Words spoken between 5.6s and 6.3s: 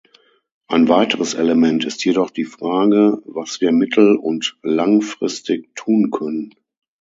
tun